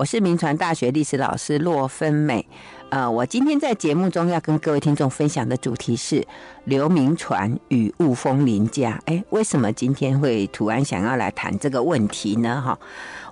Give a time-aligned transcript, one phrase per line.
[0.00, 2.48] 我是铭传大学历史老师骆芬美。
[2.88, 6.26] 呃，我今天在节目中要跟各位听众分享的主题是
[6.64, 8.98] 刘铭传与雾峰林家。
[9.04, 12.62] 哎，为什么今天会突然想要来谈这个问题呢？
[12.62, 12.78] 哈，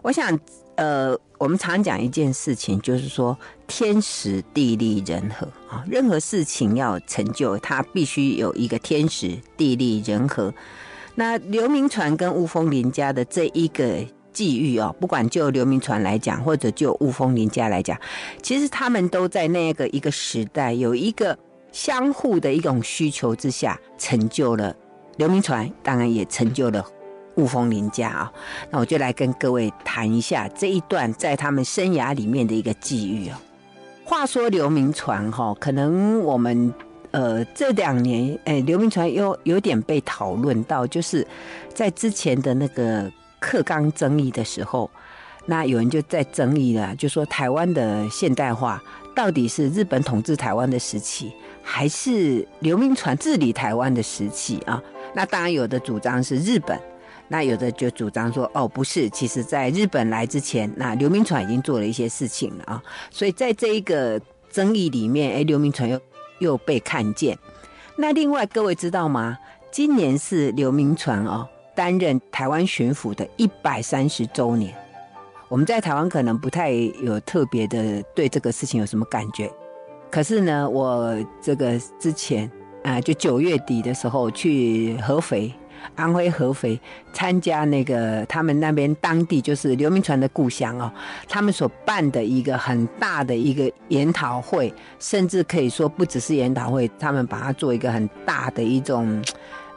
[0.02, 0.38] 我想，
[0.74, 3.34] 呃，我们常讲一件事情，就是说
[3.66, 10.52] 天时地利人和啊，任何事情要成就，它必须有一个天时地利人和。
[11.14, 14.04] 那刘铭传跟雾峰林家的这一个。
[14.38, 17.98] 际遇哦，不管就刘铭传来讲，或者就雾峰林家来讲，
[18.40, 21.36] 其实他们都在那个一个时代，有一个
[21.72, 24.72] 相互的一种需求之下，成就了
[25.16, 26.86] 刘铭传，当然也成就了
[27.34, 28.32] 雾峰林家啊。
[28.70, 33.34] 那我就来跟各位谈一下这一段在他们生涯里面的一个际遇哦。
[34.04, 36.72] 话说刘铭传哈，可能我们
[37.10, 41.26] 呃这两年，哎，刘铭传又有点被讨论到，就是
[41.74, 43.10] 在之前的那个。
[43.40, 44.90] 课纲争议的时候，
[45.46, 48.82] 那有人就在争议了，就说台湾的现代化
[49.14, 51.32] 到底是日本统治台湾的时期，
[51.62, 54.82] 还是刘铭传治理台湾的时期啊？
[55.14, 56.78] 那当然有的主张是日本，
[57.28, 62.82] 那有的就主张说哦，不是，其实在日本来之前，那刘铭传已经做了一些事情了啊。
[63.10, 64.20] 所以在这一个
[64.50, 66.00] 争议里面，哎，刘铭传又
[66.40, 67.38] 又被看见。
[67.96, 69.38] 那另外各位知道吗？
[69.70, 71.48] 今年是刘铭传哦。
[71.78, 74.74] 担任台湾巡抚的一百三十周年，
[75.48, 79.48] 我们在台湾可能不太有特别的对这个事情有什么感觉，
[80.10, 82.50] 可是呢，我这个之前
[82.82, 85.54] 啊，就九月底的时候去合肥，
[85.94, 86.80] 安徽合肥
[87.12, 90.90] 参加那个他们那边当地就是刘铭传的故乡哦，
[91.28, 99.22] 他们所办的一个很大的一个研讨会，甚至可以说不只是研讨会，他们把它做一个很大的一种。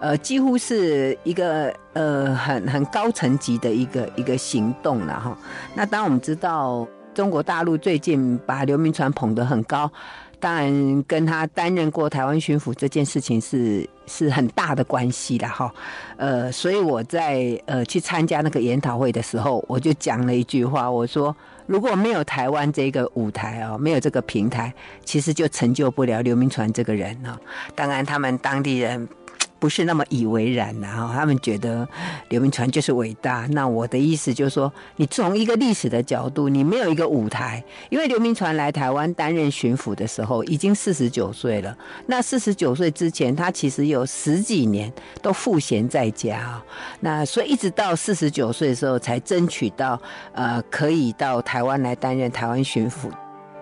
[0.01, 5.37] 呃，几乎是一个呃很很高层级的一个一个行动了哈。
[5.75, 9.91] 那当我们知道，中国大陆最近把刘铭传捧得很高，
[10.39, 15.71] 当然跟他担任过台湾巡抚这件事情是是很大的关系的哈。
[16.17, 21.35] 呃，所以我在呃去参加那个研讨会的时候，我就讲了一句话，我说
[21.67, 24.73] 如果没有台湾这个舞台啊，没有这个平台，
[25.05, 27.39] 其实就成就不了刘铭传这个人啊。
[27.75, 29.07] 当然，他们当地人。
[29.61, 31.87] 不是那么以为然，然后他们觉得
[32.29, 33.45] 刘铭传就是伟大。
[33.51, 37.63] 那我的意思就是说，你从一个历史的角度，你没有一个舞台。
[37.89, 41.77] 因为刘铭传来台湾担任巡抚的时候，已经四十九岁了。
[42.07, 46.59] 那四十九岁之前，他其实有十几年都赋闲在家。
[47.01, 50.01] 那所以一直到四十九岁的时候，才争取到
[50.33, 53.11] 呃可以到台湾来担任台湾巡抚。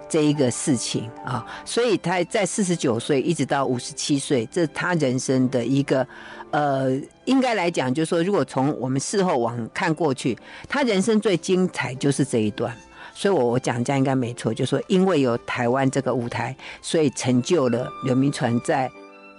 [0.09, 6.06] 这一个事情啊，所以他在四十九岁一直到五十七岁，这是他人生的一个，
[6.50, 10.36] 呃，应该来讲，就是说，如果从我们事后往看过去，
[10.68, 12.75] 他人生最精彩就是这一段。
[13.14, 18.90] 所以我我讲这样应该没错，就是说，因为有台湾这个舞台，所以成就了刘铭传在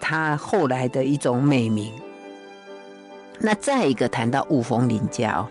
[0.00, 1.92] 他后来的一种美名。
[3.40, 5.48] 那再一个谈到五峰林家哦，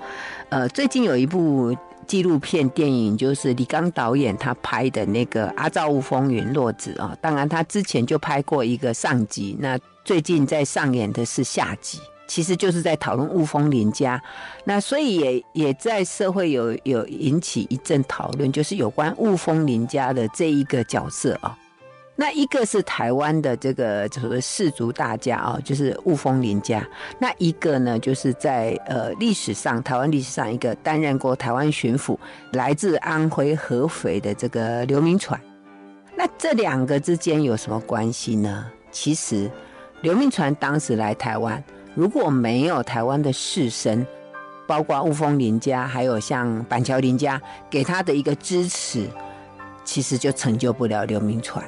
[0.50, 1.76] 呃，最近有一部。
[2.10, 14.20] 纪录片电影就是李刚导演他拍的那个《阿罩雾风云落子》啊，当然他之前就拍过一个上集，那最近在上演的是下集，其实就是在讨论雾峰林家，
[14.64, 21.56] 那所以也也在社会有有引起一阵讨论，就是有关雾峰林家的这一个角色啊。
[22.20, 26.86] 那一个是台湾的这个所谓士族大家啊，就是雾峰林家。
[27.18, 32.18] 那一个呢，就是在呃历史上台湾历史上一个担任过台湾巡抚，
[32.52, 35.40] 来自安徽合肥的这个刘铭传。
[36.14, 38.66] 那这两个之间有什么关系呢？
[38.92, 39.50] 其实
[40.02, 41.64] 刘铭传当时来台湾，
[41.96, 44.06] 如果没有台湾的士绅，
[44.68, 49.08] 包括雾峰林家，还有像板桥林家给他的一个支持，
[49.86, 51.64] 其实就成就不了刘铭传。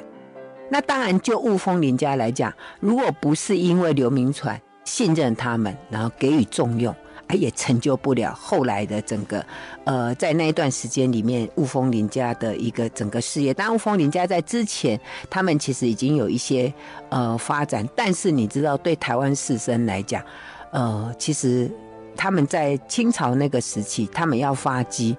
[0.72, 2.50] 那当然，就雾峰林家来讲，
[2.80, 6.96] 如果不是因为刘铭传信任他们，然后给予重用，
[7.26, 9.44] 哎，也成就不了后来的整个，
[9.84, 13.52] 呃，在那一段时间里面，雾峰林家的一个整个事业。
[13.52, 14.98] 当然，雾峰林家在之前，
[15.28, 16.72] 他们其实已经有一些
[17.10, 20.24] 呃发展，但是你知道，对台湾士绅来讲，
[20.70, 21.70] 呃，其实
[22.16, 25.14] 他们在清朝那个时期，他们要发迹。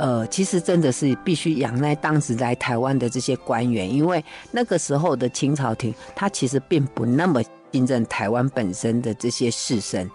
[0.00, 10.08] 呃，其实真的是必须仰赖当时来台湾的这些官员，因为那个时候的清朝廷，他其实并不那么信任台湾本身的这些士绅，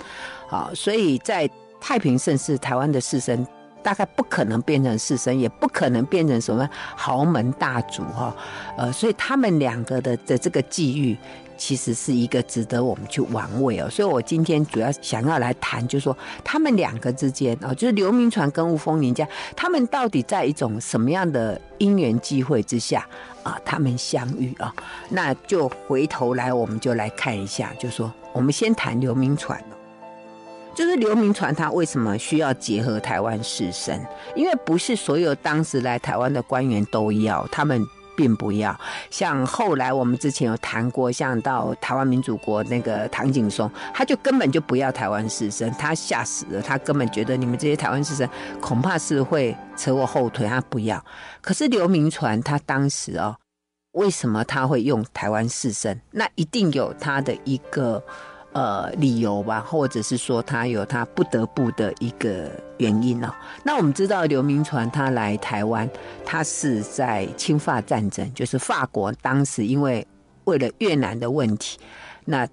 [0.49, 1.47] 啊，所以在
[1.79, 3.45] 太平盛世，台湾的士绅
[3.83, 8.35] 大概不可能变成士绅，也不可能变成什么豪门大族哈，
[8.79, 11.15] 呃，所以他们两个的的这个际遇，
[11.57, 13.89] 其实是一个值得我们去玩味哦。
[13.89, 23.07] 所以我今天主要想要来谈，就是说他们两个之间啊，就是刘铭传跟吴峰林家，他们到底在一种什么样的因缘际会之下
[23.43, 24.73] 啊，他们相遇啊？
[25.09, 29.63] 那就回头来，我们就来看一下，就说我们先谈刘铭传。
[30.73, 33.97] 就是刘铭传他为什么需要结合台湾士绅？
[34.35, 37.81] 因为不是所有当时来台湾的官员都要，他们
[38.15, 38.77] 并不要。
[39.09, 48.29] 像后来我们之前有谈过，像到台湾民主国那个唐景崧，他就根本就不要台湾士绅，他吓死了，他根本觉得你们这些台湾士绅
[48.59, 51.03] 恐怕是会扯我后腿，他不要。
[51.41, 53.35] 可是刘铭传他当时哦，
[53.91, 55.99] 为什么他会用台湾士绅？
[56.11, 58.03] 那一定有他的一个。
[58.55, 63.29] 呃，理由吧，或者是说他有他不得不的一个原因哦。
[63.65, 65.89] 那我们知道刘铭传他来台湾，
[66.23, 70.07] 他是在侵法战争，就是法国当时因为
[70.45, 71.77] 为了越南的问题，
[72.23, 72.47] 那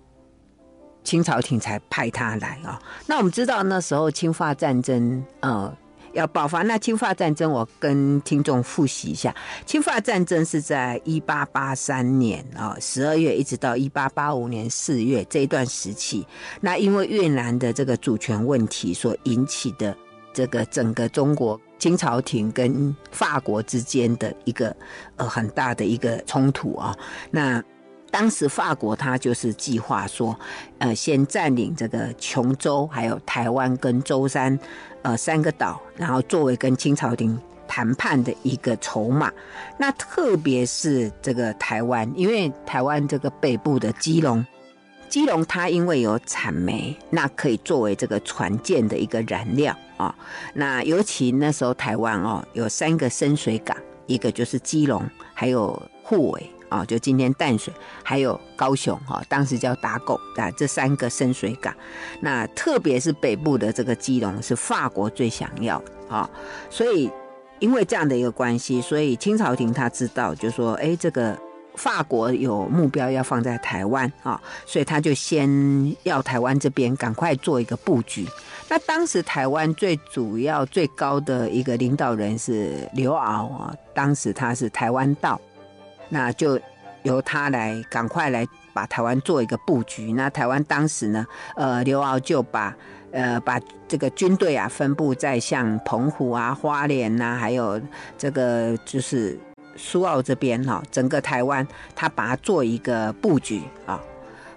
[1.05, 2.83] 清朝廷才派他来啊。
[3.07, 5.73] 那我们知道那时候侵法战争，呃。
[6.13, 9.35] 要爆发那侵法战争，我跟听众复习一下。
[9.65, 16.27] 侵法战争是在一八八三年啊十二月，一直到一八八五年四月这一段时期。
[16.61, 19.97] 那因为越南的这个主权问题所引起的
[20.33, 24.75] 这个整个中国清朝廷跟法国之间的一个
[25.17, 26.97] 呃很大的一个冲突啊。
[27.31, 27.63] 那
[28.11, 30.39] 当时法国他就是计划说，
[30.79, 34.59] 呃，先占领这个琼州，还有台湾跟舟山。
[35.03, 39.33] 呃，三个岛，然后作为跟清朝廷谈判的一个筹码。
[39.77, 44.47] 那特别是这个台湾，因为台湾这个北部的基隆，
[45.09, 50.15] 基隆它因为有产煤，那可以作为这个船舰的一个燃料啊、哦。
[50.55, 53.77] 那尤其那时候台湾哦，有三个深水港，
[54.07, 55.03] 一个就是基隆，
[55.35, 56.52] 还有沪尾。
[56.73, 57.73] 啊，就今天淡水
[58.03, 61.75] 还有高雄哈，当时叫打狗啊，这三个深水港，
[62.21, 66.29] 那特别是北部的这个基隆是法国最想要啊，
[66.71, 67.11] 所以
[67.59, 71.39] 因为这样的一个关系，所以清朝廷他知道，就说哎，这个
[71.75, 78.27] 法国有目标要放在台湾啊，所以他就先要台湾这边赶快做一个布局。
[78.71, 85.39] 那当时台湾最主要最高的一个领导人是刘敖啊，当时他是台湾道。
[86.13, 86.61] 那就
[87.05, 90.13] 由他来赶快来把台湾做一个布局。
[90.13, 91.27] 那台湾当时呢，
[91.57, 92.77] 呃，刘敖就把
[93.13, 97.81] 呃把这个军队啊分布在像澎湖啊、花莲呐、啊，还有
[98.19, 99.39] 这个就是
[99.75, 101.67] 苏澳这边哈，整个台湾
[101.97, 103.99] 他把它做一个布局啊。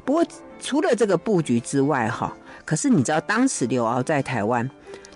[0.03, 0.25] 不过
[0.59, 2.33] 除了这个布局之外哈，
[2.65, 4.69] 可是你知道当时刘敖在台湾。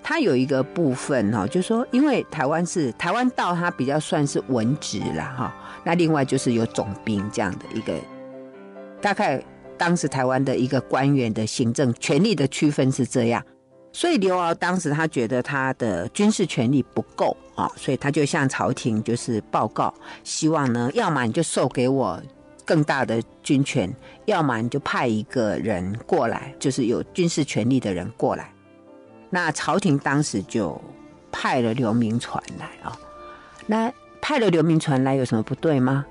[0.10, 5.56] 他有一个部分哈，就是说，因为台湾是台湾道，它比较算是文职啦哈。
[5.84, 7.94] 那另外就是有总兵这样的一个，
[9.00, 9.40] 大概
[9.78, 13.46] 当时台湾的一个官员的行政权力的区分是这样。
[13.94, 22.20] 所以刘敖当时他觉得他的军事权力不够啊，所以他就向朝廷就是报告，希望呢，要么你就授给我
[22.66, 23.88] 更大的军权，
[24.26, 28.52] 要么你就派一个人过来，就是有军事权力的人过来。
[29.30, 30.80] 那朝廷当时就
[31.32, 32.98] 派了刘铭传来啊，
[33.68, 33.92] 那
[34.22, 36.06] 派了刘铭传来有什么不对吗？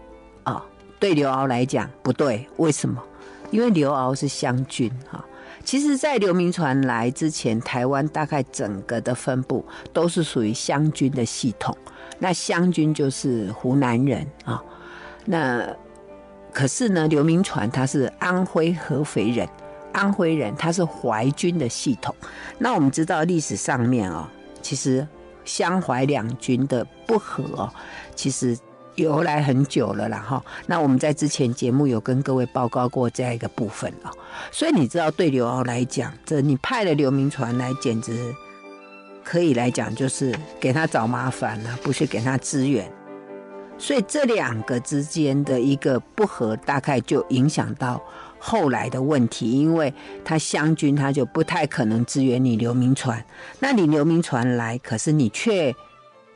[0.45, 0.65] 啊，
[0.99, 3.03] 对刘鳌来讲不对，为什么？
[3.51, 5.25] 因为刘鳌是湘军哈。
[5.65, 11.77] 其实，在刘铭传来之前，台湾大概整个的分布都是属于湘军的系统。
[12.19, 14.63] 那湘军就是湖南人啊。
[15.27, 15.67] 那
[16.53, 19.47] 可是呢，刘铭传他是安徽合肥人。
[19.93, 22.15] 安徽人，他是淮军的系统。
[22.59, 24.31] 那我们知道历史上面啊，
[24.63, 25.07] 其实
[25.45, 27.69] 湘淮两军的不和，
[28.15, 28.57] 其实
[28.97, 30.45] 由来很久了啦哈。
[30.67, 34.13] 那我们在之前节目有跟各位报告过这样一个部分啊。
[34.53, 38.35] 所以你知道，对刘鳌来讲，这你派了刘铭传来，简直
[39.25, 42.91] 可以来讲就是给他找麻烦了，不是给他支援。
[43.79, 48.03] 所以这两个之间的一个不和，大概就影响到。
[48.39, 49.93] 后来的问题，因为
[50.25, 53.25] 他湘军，他就不太可能支援你刘铭传。
[53.59, 55.75] 那你刘铭传来，可是你却，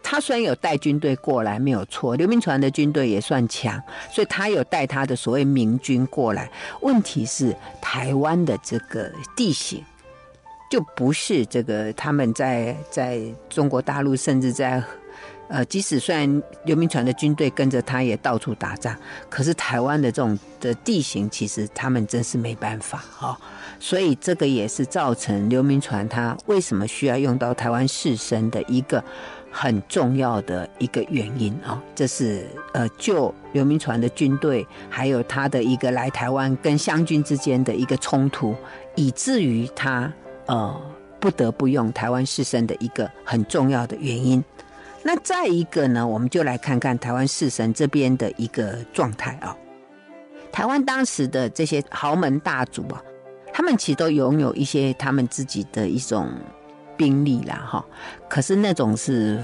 [0.03, 2.17] 他虽然有带军队过来，没有错。
[2.17, 3.81] 刘铭传的军队也算强，
[4.11, 6.51] 所以他有带他的所谓明军过来。
[6.81, 9.85] 问题是台湾的这个地形，
[10.71, 14.83] 就不是这个他们在在中国大陆，甚至在
[15.53, 18.97] 呃，即使虽然刘铭传的军队跟着他也到处打仗，
[19.29, 23.37] 可是台湾的这种的地形，其实他们真是没办法哈、哦。
[23.79, 29.05] 所以这个也是造成刘铭传他为什么需要用到台湾士绅的一个
[29.51, 31.83] 很重要的一个原因啊、哦。
[31.95, 38.57] 这是呃，就刘铭传的军队，还有他的一个来台湾跟湘军之间的一个冲突，
[38.95, 40.11] 以至于他
[40.47, 40.75] 呃
[41.21, 44.43] 不得不用台湾士绅的一个很重要的原因。
[45.05, 49.57] 那再一个呢，我们就来看看台湾士绅这边的一个状态啊。
[50.53, 53.03] 台湾当时的这些豪门大族啊，
[53.53, 56.29] 他们其实都拥有一些他们自己的一种
[56.97, 57.85] 兵力啦，哈。
[58.29, 59.43] 可是那种是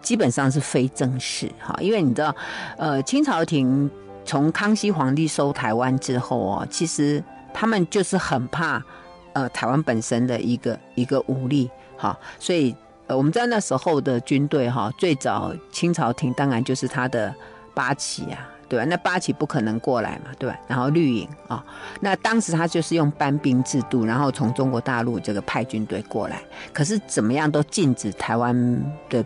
[0.00, 2.34] 基本上是非正式哈，因为你知道，
[2.78, 3.90] 呃，清朝廷
[4.24, 8.82] 从康熙皇帝收台湾之后哦，其实他们就是很怕
[9.34, 12.74] 呃台湾本身的一个一个武力哈，所以。
[13.06, 17.34] 呃，我们知道那时候的军队哈，最早清朝廷当然就是他的
[17.74, 18.84] 八旗啊，对吧？
[18.86, 20.58] 那八旗不可能过来嘛，对吧？
[20.66, 21.62] 然后绿营啊，
[22.00, 26.42] 那当时他就是用班兵制度，然后从中国大陆这个派军队过来，
[26.72, 29.22] 可是怎么样都禁止台湾的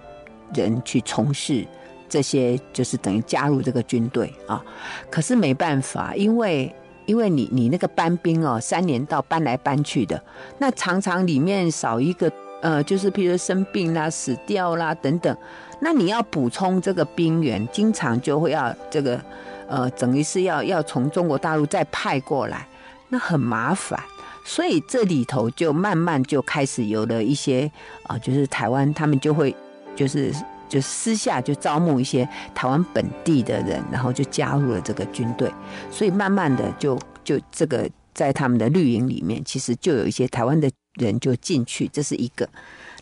[0.53, 1.65] 人去从事
[2.09, 4.61] 这些，就是等于加入这个军队啊。
[5.09, 6.75] 可是没办法，因为
[7.07, 10.21] 因为你你那个班兵哦，三年到搬来搬去的，
[10.59, 12.29] 那常常里面少一个。
[12.61, 15.37] 呃，就是譬如生病啦、死掉啦等等，
[15.81, 19.21] 那你要补充这个兵员，经常就会要这个，
[19.69, 22.67] 呃，等于是要要从中国大陆再派过来，
[23.11, 24.01] 那很麻烦，
[24.45, 27.71] 所以这里头就慢慢就开始有了一些
[28.03, 29.55] 啊、就是台湾他们就会
[29.95, 30.35] 就是
[30.69, 35.49] 就私下就招募一些台湾本地的人，然后就加入了这个军队，
[35.93, 40.69] 所以慢慢的就就这个在他们的绿营里面，其实就有一些台湾的。
[40.99, 42.49] 人就进去，这是一个。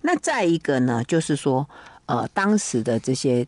[0.03, 1.69] 那再一个呢，就是说，
[2.07, 3.47] 呃，当时的这些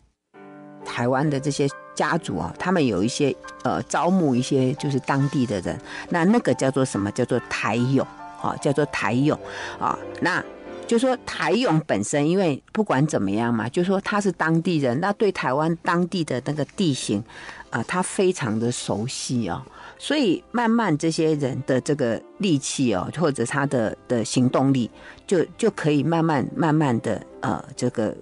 [0.83, 5.79] 台湾的这些家族啊，他们有一些呃招募一些就是当地的人，
[6.09, 7.09] 那那个叫做什么？
[7.11, 8.05] 叫做台勇
[8.41, 9.39] 啊，叫做台勇
[9.79, 9.97] 啊。
[10.21, 10.43] 那
[10.87, 17.23] 就说台勇本身，因为不管怎么样嘛，就说他是当地人，那对台湾当地的那个地形
[17.69, 19.65] 啊，他非常的熟悉啊。
[20.01, 24.89] 所以慢慢这些人的这个力气哦，或者他的的行动力，
[25.27, 28.15] 就就可以慢慢慢慢的呃，这个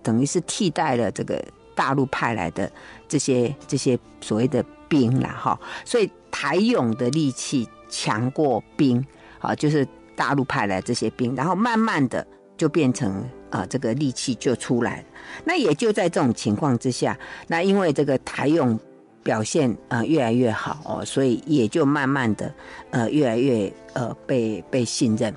[0.00, 2.70] 等于是替代了这个大陆派来的
[3.08, 5.58] 这些这些所谓的兵了哈。
[5.84, 9.04] 所以台勇的力气强过兵，
[9.40, 12.24] 啊，就是大陆派来这些兵，然后慢慢的
[12.56, 15.04] 就变成啊、这个力气就出来了。
[15.44, 18.78] 那也就在这种情况之下，那因为这个台勇。
[19.24, 22.54] 表现呃越来越好哦，所以也就慢慢的
[22.90, 25.34] 呃越来越呃被被信任。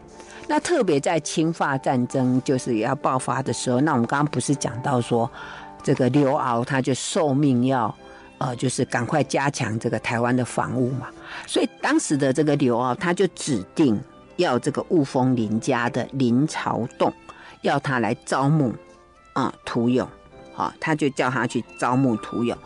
[0.47, 5.29] 那特别在清法战争就是要爆发的时候，那我们刚刚不是讲到说
[5.81, 7.93] 这个刘敖他就受命要
[8.37, 11.07] 呃就是赶快加强这个台湾的防务嘛，
[11.45, 13.99] 所以当时的这个刘敖他就指定
[14.35, 17.11] 要这个雾峰林家的林朝栋
[17.61, 18.73] 要他来招募
[19.33, 20.07] 啊徒勇，
[20.53, 22.57] 好，他就叫他去招募徒勇，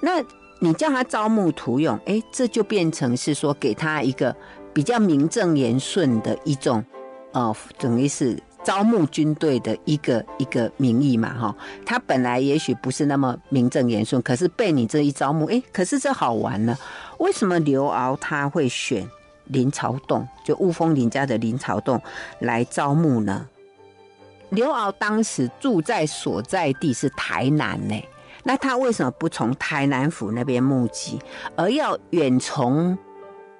[0.00, 0.24] 那。
[0.62, 4.34] 你叫他招募徒勇，哎，这就变成是说给他一个
[4.74, 6.84] 比较名正言顺的一种，
[7.32, 11.56] 呃，等于是招募军队的一个一个名义嘛，哈。
[11.86, 16.76] 他本来也许不是那么名正言顺，可是被你这一招募，哎，可是这好玩呢。
[17.18, 19.08] 为什么刘敖他会选
[19.46, 21.98] 林朝栋，就雾峰林家的林朝栋
[22.40, 23.48] 来招募呢？
[24.50, 27.98] 刘敖当时住在所在地是台南呢。
[28.42, 31.18] 那他为什么不从台南府那边募集，
[31.56, 32.96] 而要远从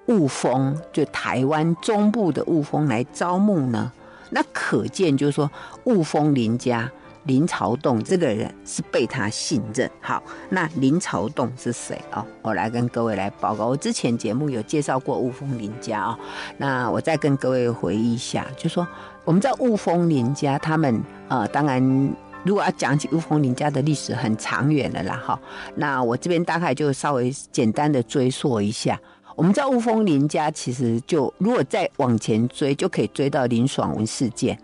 [0.07, 3.93] 雾峰，就台湾中部的雾峰来招募呢？
[4.31, 5.51] 那可见就是说，
[5.85, 6.91] 雾峰林家
[7.25, 9.89] 林朝栋这个人是被他信任。
[10.01, 12.27] 好，那林朝栋是谁啊？
[12.41, 13.67] 我来跟各位来报告。
[13.67, 16.19] 我之前节目有介绍过雾峰林家啊，
[16.57, 18.87] 那我再跟各位回忆一下，就说
[19.25, 22.17] 我们在雾峰林家，他们呃，当然。
[22.43, 25.39] 如果要讲起雾峰林家的历史很长远的啦，哈，
[25.77, 28.99] 那我这边大概就稍微简单的追溯一下。
[29.37, 34.59] 我们知道雾峰林家其实就如果再往前追，就可以追到林爽文事件。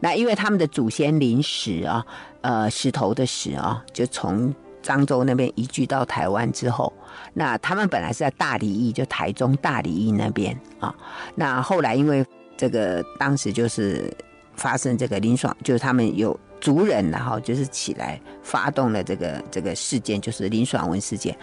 [0.00, 2.04] 那因为他们的祖先林石啊，
[2.42, 6.92] 呃，石头的石啊，就从漳州那边移居到台湾之后，
[7.32, 10.94] 那他们本来是在大里邑，就台中大里邑那边啊。
[11.34, 12.24] 那后来因为
[12.56, 14.12] 这个当时就是
[14.54, 16.38] 发生这个林爽，就是他们有。
[16.60, 21.36] 族人，然后就是起来发动了这个这个事件，就是林爽文事件。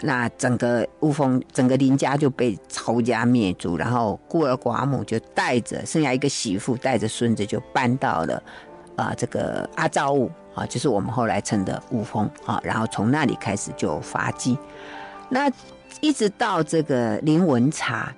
[0.00, 8.42] 那整个雾峰，整个林家就被抄家灭族，然后孤儿寡母就带着剩下一个媳妇，带着孙子就搬到了
[8.94, 14.58] 啊、这个阿罩雾啊，就是我们后来称的雾峰啊，然后从那里开始就发迹，
[15.30, 15.50] 那
[16.00, 18.14] 一直到这个林文察，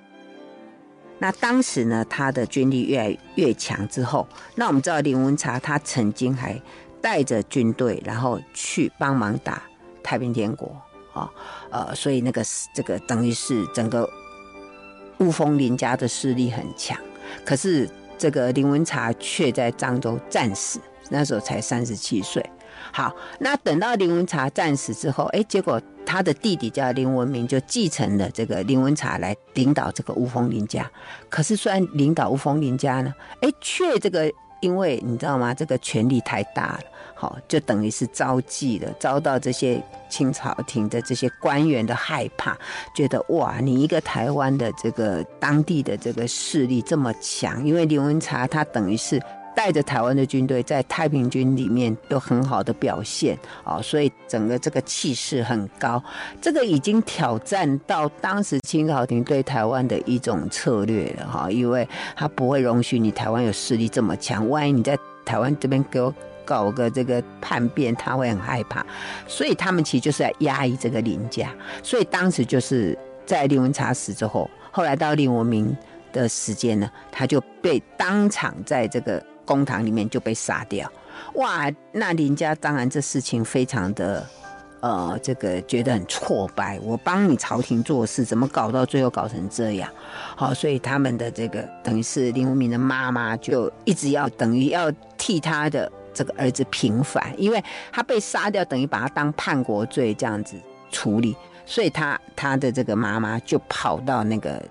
[1.19, 6.61] 那当时呢，他的军力越来越强之后，那我们知道林文察他曾经还
[7.01, 9.61] 带着军队，然后去帮忙打
[10.03, 10.75] 太平天国
[11.13, 11.29] 啊，
[11.69, 12.43] 呃，所以那个
[12.73, 14.09] 这个等于是整个
[15.19, 16.97] 雾峰林家的势力很强，
[17.45, 20.79] 可是这个林文察却在漳州战死。
[21.09, 22.43] 那时候才三十七岁，
[22.91, 25.79] 好，那等到林文察战死之后，哎，结果
[26.15, 30.89] 他的弟弟叫林文明就继承了这个林文察来领导这个雾峰林家。
[31.29, 34.31] 可是虽然领导雾峰林家呢，哎，却这个
[34.61, 35.53] 因为你知道吗？
[35.53, 36.79] 这个权力太大了，
[37.13, 42.57] 好，就等于是遭忌了，遭到这些清朝廷的这些官员的害怕，
[42.95, 49.21] 觉得哇，你一个台湾的这个当地的这个势力这么强，因为林文察他等于是。
[49.55, 56.03] 带着台湾的军队在太平军里面有很好的表现啊，所以整个这个气势很高。
[56.41, 68.85] 这个已经挑战到当时清朝廷对台湾的一种策略了哈，因为他不会容许你台湾有势力这么强，万一你在台湾这边给我搞个这个叛变，他会很害怕。
[69.25, 71.49] 所以他们其实就是在压抑这个林家。
[71.81, 75.75] 所以当时就是在林文察死之后，后来到林文明
[76.11, 79.25] 的时间呢，他就被当场在这个。
[79.45, 80.91] 公堂里面就被杀掉，
[81.35, 81.71] 哇！
[81.91, 84.27] 那林家当然这事情非常的，
[84.81, 86.79] 呃，这个觉得很挫败。
[86.81, 89.89] 我帮你朝廷做事，怎么搞到最后搞成这样？
[90.35, 100.57] 好，所以他们的这个等于是林无名的妈妈就一直要等于要替他的这个儿子平反，因为他被杀掉，等于把他当叛国罪这样子
[100.91, 101.35] 处理，
[101.65, 104.61] 所以他他的这个妈妈就跑到那个。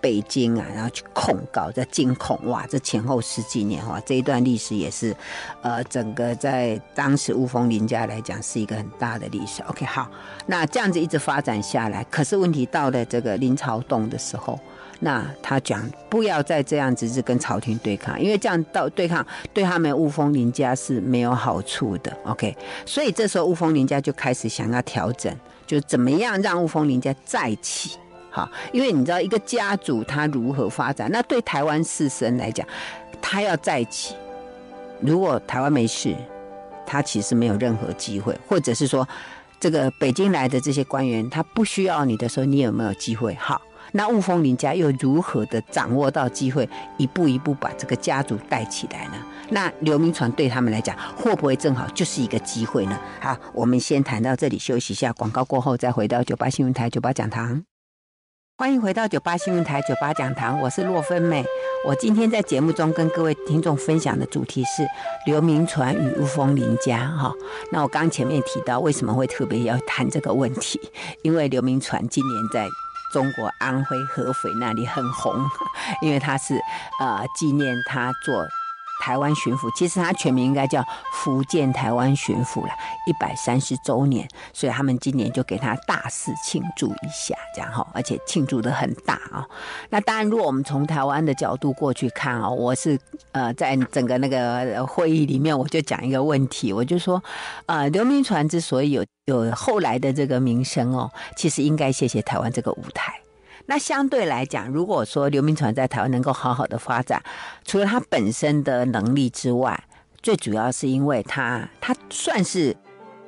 [0.00, 5.14] 北京啊，然后去控告，在京控，哇，这前后十几年哇，这一段历史也是，
[5.62, 9.62] 呃，整个在当时雾峰林家来讲是一个很大的历史。
[9.64, 10.10] OK，好，
[10.46, 14.58] 那这样子一直发展下来，可是问题到了这个林朝栋的时候，
[15.00, 22.16] 那他讲不要再这样子是跟朝廷对抗，因为这样到对抗对他们雾峰林家是没有好处的。
[22.24, 25.34] OK，所以这时候雾峰林家就开始想要调整，
[25.66, 27.98] 就怎么样让雾峰林家再起。
[28.30, 32.66] 好，因为你知道一个家族它如何发展，那对台湾士绅来讲，
[33.20, 34.14] 他要再起，
[35.00, 36.14] 如果台湾没事，
[36.86, 39.06] 他其实没有任何机会，或者是说，
[39.58, 43.34] 这个北京来的这些官员他不需要你的时候，你有没有机会？
[43.34, 43.60] 好，
[43.92, 49.14] 那雾峰林家又如何的掌握到机会，一步一步把这个家族带起来呢？
[49.50, 53.00] 那刘铭传对他们来讲，会不会正好就是一个机会呢？
[53.20, 57.64] 好，我们先谈到这里，休息一下，广告过后再回到九八新闻台九八讲堂。
[58.58, 61.44] 欢迎回到九八新闻台九八讲堂，我是洛芬美。
[61.86, 64.84] 我今天在节目中跟各位听众分享的主题是
[65.26, 67.06] 刘铭传与吴峰林家。
[67.06, 67.32] 哈，
[67.70, 70.80] 那我刚前面提到为什么会特别要谈这个问题，
[71.22, 72.66] 因为刘铭传今年在
[73.12, 75.32] 中国安徽合肥那里很红，
[76.02, 76.56] 因为他是
[77.00, 78.44] 呃纪念他做。
[79.00, 82.70] 台湾巡抚，其实他全名应该叫福建台湾巡抚了，
[83.06, 89.46] 一百三十周年，所以他们今年就给他大肆庆祝一下，这样哈，而且庆祝的很大啊。
[89.90, 92.98] 那当然，如果我们从台湾的角度过去看啊，我是
[93.32, 97.22] 呃，在整个那个会议里面，我就讲一个问题，我就说，
[97.66, 103.14] 呃，刘铭传之所以有有后来的这个名声哦，其实应该谢谢台湾这个舞台。
[103.70, 107.22] 那相对来讲，如果说刘铭传在台湾能够好好的发展，
[107.66, 109.78] 除了他本身的能力之外，
[110.22, 112.74] 最主要是因为他他算是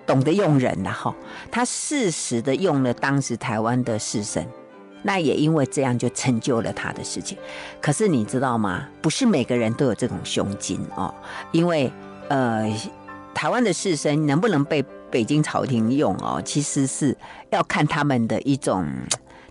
[0.07, 1.14] 懂得用人了哈，
[1.50, 4.42] 他适时的用了当时台湾的士绅，
[5.03, 7.37] 那也因为这样就成就了他的事情。
[7.79, 8.88] 可是你知道吗？
[9.03, 11.14] 不是每个人都有这种胸襟哦，
[11.53, 11.92] 因为
[12.29, 12.66] 呃，
[13.35, 17.14] 台湾的士绅能不能被北京朝廷用哦，其实是
[17.50, 18.87] 要看他们的一种。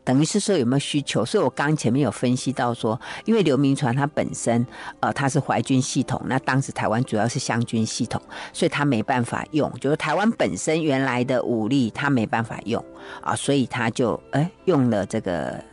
[0.10, 4.66] 等于是说有没有需求，所以我刚前面有分析到说，因为刘铭传他本身
[5.02, 8.20] 呃他是淮军系统，那当时台湾主要是湘军系统，
[8.52, 12.84] 所以他没办法用，就是台湾本身原来的武力他没办法用
[13.22, 15.64] 啊，所以他就哎用了这个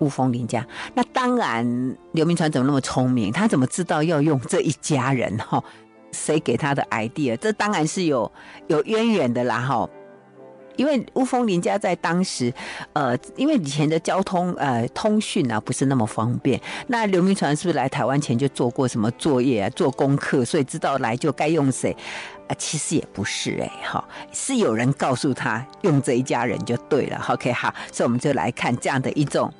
[0.00, 0.66] 雾峰林家。
[0.92, 5.62] 那当然刘铭传怎么那么聪明，他怎么知道要用这一家人哈？
[6.10, 7.36] 谁给他的 idea？
[7.36, 8.32] 这当然是有
[8.66, 9.88] 有渊源的啦哈。
[10.76, 12.52] 因为雾峰林家在当时，
[12.92, 16.60] 呃，因为以前的交通呃通讯啊不是那么方便。
[16.86, 21.96] 那刘铭传是不是来台湾前就做过什么作业啊，做功课，所以知道来就该用谁？
[22.48, 27.20] 啊，其实也不是哎、欸，哈，是有人告诉他用这一家人就对了。
[27.28, 29.52] OK，好，所以我们就来看这样的一种，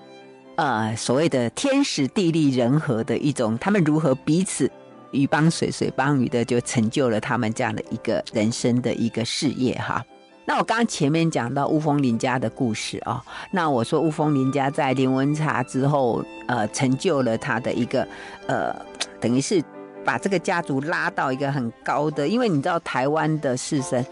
[0.55, 4.71] 呃，所谓的天时地利人和的一种，他们如何彼此
[5.11, 10.05] 鱼帮水，水帮鱼的，就成就了他们这样的一个人生的一个事业哈。
[10.49, 18.07] 那我刚刚前面讲到雾峰林家的故事啊，那我说雾峰林家在林文茶之后，呃，成就了他的一个
[18.47, 18.75] 呃，
[19.21, 19.61] 等于是
[20.05, 24.05] 把这个家族拉到一个很高的，因为你知道台湾的士绅，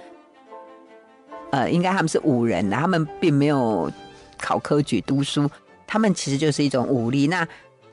[1.52, 3.88] 呃，应该他们是武人，他们并没有
[4.36, 5.48] 考科举读书，
[5.86, 7.28] 他们其实就是一种武力。
[7.28, 7.46] 那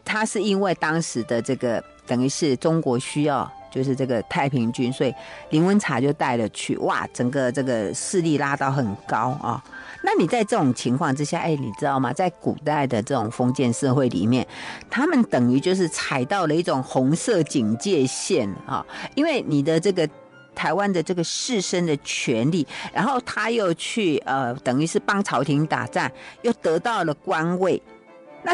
[0.04, 3.49] 他是因为当时的这个等于是中国需要。
[3.72, 5.16] 就是这个太平军，所以
[5.50, 9.64] 林文茶就带了去，哇，整个这个势力拉到很高啊。
[10.04, 12.12] 那你在这种情况之下，哎，你知道吗？
[12.12, 14.46] 在古代的这种封建社会里面，
[14.90, 20.08] 他们等于就是踩到了一种红色警戒线啊，因为你的这个
[20.54, 27.82] 台湾的这个士绅的权利，然后他又去呃，等于是帮朝廷打仗，又得到了官位，
[28.44, 28.54] 那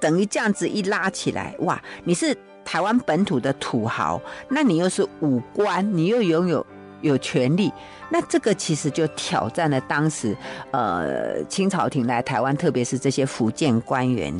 [0.00, 2.36] 等于这样子一拉起来，哇，你是。
[2.66, 6.66] 台湾本土的土豪，那你又是武官，你又拥有
[7.00, 7.72] 有权利，
[8.10, 10.36] 那这个其实就挑战了当时
[10.72, 14.34] 呃清朝廷来台湾，特别是这些福建官员，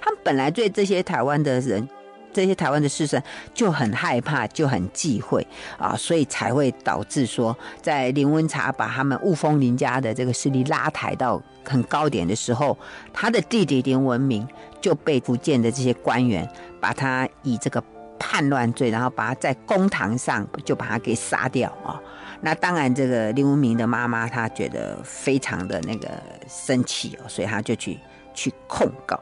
[0.00, 1.86] 他们本来对这些台湾的人，
[2.32, 5.46] 这些台湾的士绅就很害怕，就很忌讳
[5.78, 12.76] 啊，所以才会导致说，在林文茶把他们雾峰林家的这个势力拉抬到很高点的时候，
[13.12, 14.46] 他的弟弟林文明
[14.80, 16.48] 就被福建的这些官员。
[16.86, 17.82] 把他以这个
[18.16, 22.00] 叛乱罪，然后把他在公堂上就把他给杀掉啊！
[22.40, 26.08] 那当然，这个林文明的妈妈她觉得非常的那个
[26.46, 27.98] 生气哦，所以她就去
[28.32, 29.20] 去控告，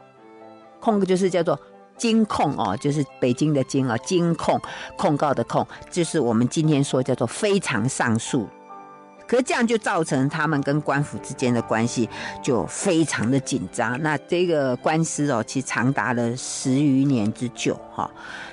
[0.79, 1.59] 控告就是叫做
[1.97, 4.61] 京控哦，就是北京的京啊，京控
[4.95, 8.47] 控告的控，就是我们今天说叫做非常上诉。
[9.27, 12.07] 可是这样就造成他们跟官府之间的关系
[12.43, 13.99] 就非常的紧张。
[14.01, 18.09] 那这个官司哦，其实长达了十余年之久哈。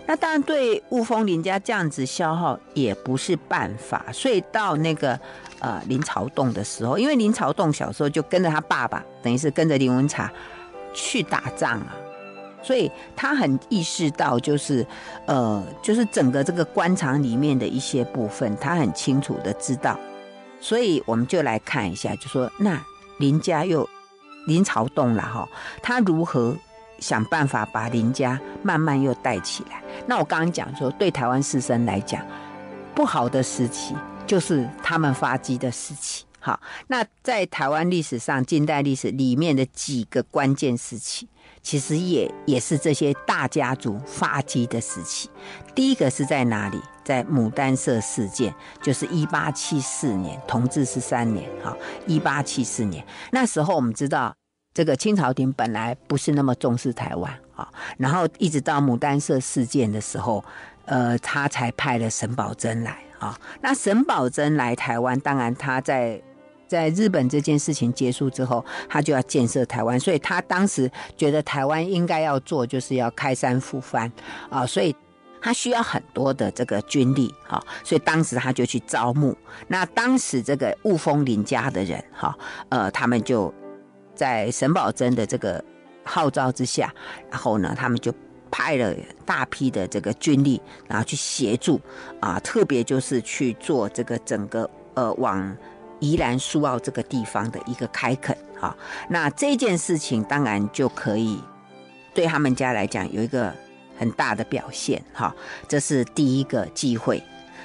[0.06, 5.18] 那当然对雾峰林家这样子消耗也不是办法，所以到那个
[5.60, 10.30] 呃林朝栋的时候，因为林朝栋小时候就跟着他爸爸，等于是跟着林文茶
[10.92, 11.94] 去打仗啊，
[12.62, 14.84] 所以他很意识到就是
[15.26, 19.98] 呃就是整个这个官场里面的一些部分，他很清楚的知道。
[20.62, 22.80] 所以我们就来看一下，就说那
[23.18, 23.86] 林家又
[24.46, 25.46] 林朝栋了哈，
[25.82, 26.56] 他如何
[27.00, 29.82] 想办法把林家慢慢又带起来？
[30.06, 32.24] 那我刚刚讲说，对台湾士绅来讲，
[32.94, 33.94] 不好的时期
[34.26, 36.24] 就是他们发迹的时期。
[36.38, 41.28] 好，那在台湾历史上，近代历史里面的几个关键时期。
[41.62, 45.30] 其实也也是这些大家族发迹的时期。
[45.74, 46.80] 第一个是在哪里？
[47.04, 53.04] 在牡丹社事件，就是一八七四年，同治十三年，哈，一八七四年。
[53.30, 54.34] 那时候我们知道，
[54.74, 60.44] 这个清朝廷本来不是那么重视台湾啊，然后一直到牡丹社事件的时候，
[60.84, 63.36] 呃，他才派了沈葆桢来啊。
[63.60, 66.20] 那沈葆桢来台湾，当然他在。
[66.72, 74.10] 在日本这件事情结束之后，他就要建设台湾，所以他当时觉得台湾应该要做，就是要开山复藩
[74.48, 74.96] 啊，所以
[75.38, 79.36] 他需要很多的这个军力哈，所以当时他就去招募。
[79.68, 82.34] 那当时这个雾峰林家的人哈，
[82.70, 83.52] 呃，他们就
[84.14, 85.62] 在沈葆楨的这个
[86.04, 86.90] 号召之下，
[87.30, 88.10] 然后呢，他们就
[88.50, 88.94] 派了
[89.26, 90.58] 大批的这个军力，
[90.88, 91.78] 然后去协助
[92.18, 95.54] 啊，特别就是去做这个整个呃往。
[96.02, 98.76] 宜兰苏澳这个地方的一个开垦，哈，
[99.08, 101.40] 那这件事情当然就可以
[102.12, 103.54] 对他们家来讲有一个
[103.96, 105.32] 很大的表现，哈，
[105.68, 107.22] 这是第一个机会。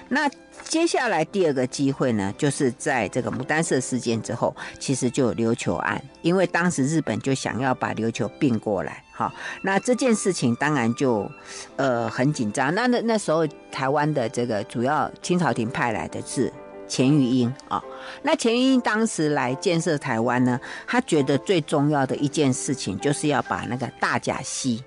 [0.09, 0.29] 那
[0.63, 11.27] 接下来第二个机会呢，就是在这个牡丹社事件之后，其实就有琉球案，因为当时日本就想要把琉球并过来，哈，那这件事情当然就
[11.75, 12.73] 呃很紧张。
[12.75, 16.53] 那那那时候台湾的这个主要清朝廷派来的是。
[16.87, 17.83] 钱玉英啊，
[18.21, 24.83] 那钱玉英当时来建设台湾呢，他觉得最重要的一件事情就是要把那个大甲溪、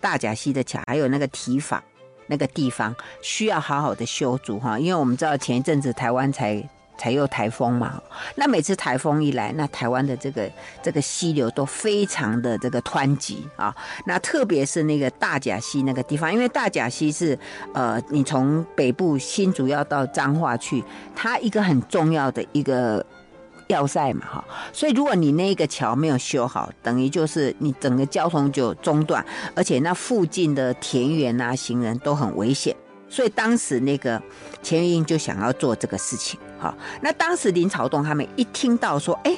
[0.00, 1.82] 大甲溪的桥，还有那个堤防
[2.26, 6.68] 那个地方需要好好的修筑哈，因为我们知道前一阵子台湾才。
[6.98, 8.00] 才有台风嘛，
[8.36, 10.50] 那每次台风一来，那台湾的这个
[10.82, 13.74] 这个溪流都非常的这个湍急啊。
[14.06, 17.38] 那特别是那个大甲溪那个地方，因为大甲溪是
[17.74, 20.82] 呃，你从北部新竹要到彰化去，
[21.14, 23.04] 它一个很重要的一个
[23.66, 24.44] 要塞嘛，哈。
[24.72, 32.74] 所以如果你那个桥没有修好，等于就是你整个交通就中断，而且那附近的田园啊、行人都很危险。
[33.08, 34.20] 所以当时那个
[34.62, 36.76] 钱玉英就想要做这个事情，哈。
[37.00, 39.36] 那当时林朝栋他们一听到说，哎，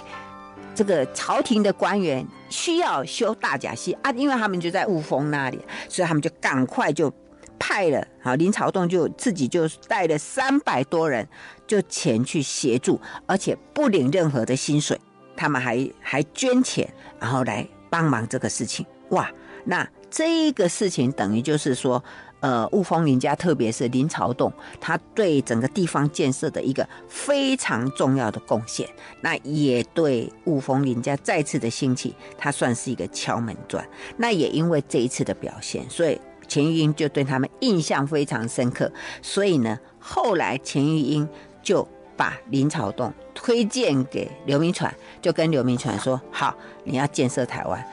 [0.75, 7.13] 这个朝廷的官员需要修大甲溪啊，因为他们就在雾峰那里，所以他们就赶快就
[7.59, 11.29] 派了啊，林朝栋就自己就带了三百多人
[11.67, 14.99] 就前去协助，而且不领任何的薪水，
[15.37, 16.89] 他们还还捐钱，
[17.21, 18.87] 然后来帮忙这个事情。
[19.11, 19.31] 哇，
[19.65, 22.03] 那这个事情等于就是说。
[22.41, 28.89] 呃，雾峰林家，特别是林朝栋，他对整个地方建设的一个非常重要的贡献，
[29.23, 33.85] 那也对雾峰林家再次的兴起，他算是一个敲门砖。
[34.17, 38.89] 那也因为这一次的表现，所以钱玉英就对他们印象非常深刻。
[39.21, 41.29] 所以呢，后来钱玉英
[41.61, 47.85] 就把林朝栋推荐给刘铭传，就跟刘铭传说：“好，你要建设台湾。”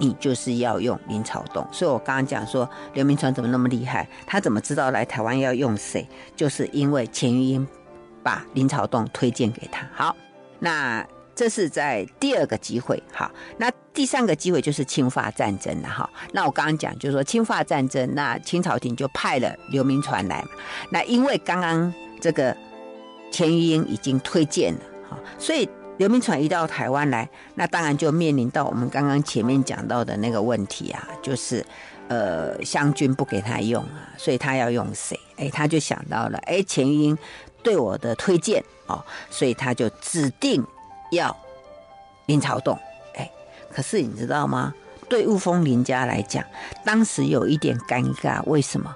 [0.00, 6.08] 你就是要用林朝栋，所以我刚刚讲说刘铭传怎么那么厉害，他怎么知道来台湾要用谁？
[6.34, 7.68] 就是因为钱玉英
[8.22, 9.86] 把林朝栋推荐给他。
[9.92, 10.16] 好，
[10.58, 13.00] 那这是在第二个机会。
[13.12, 15.88] 好，那第三个机会就是侵华战争了。
[15.88, 20.48] 哈，那我刚刚讲就是说侵华战争，那清朝廷就派了刘铭传来嘛。
[20.90, 22.56] 那因为刚刚这个
[23.30, 25.68] 钱玉英已经推荐了，哈，所以。
[26.00, 31.62] 刘铭传一到台湾来，那当然就面临到我们刚刚前面讲到的那个问题啊，就是，
[32.08, 35.14] 呃，湘军不给他用啊，所以他要用谁？
[35.36, 37.18] 哎，他就想到了，哎，钱玉英
[37.62, 40.66] 对我的推荐哦，所以他就指定
[41.12, 41.36] 要
[42.24, 42.78] 林朝栋。
[43.16, 43.30] 哎，
[43.70, 44.72] 可是你知道吗？
[45.06, 46.42] 对雾峰林家来讲，
[46.82, 48.90] 当时有一点尴尬，为什么？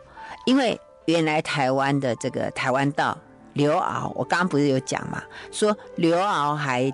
[0.46, 3.18] 因为原来台湾的这个台湾道。
[3.54, 5.22] 刘敖，我刚刚不是有讲嘛？
[5.50, 6.92] 说刘敖还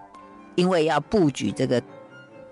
[0.54, 1.82] 因为要布局这个，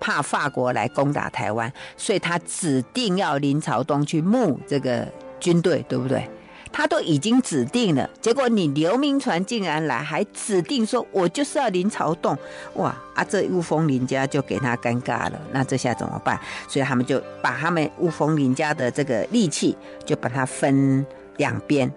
[0.01, 5.07] 怕法国来攻打台湾，所以他指定要林朝栋去募这个
[5.39, 6.29] 军队，对不对？
[6.71, 12.37] 他都已经指定了，结果你刘铭传竟然来，还指定说我就是要林朝栋，
[12.75, 12.95] 哇！
[13.15, 16.39] 啊，这雾峰林家就给他尴尬了，那这下怎么办？
[16.69, 21.05] 所以他们就把他们雾峰林家的这个力气，就把它分
[21.39, 21.91] 两边。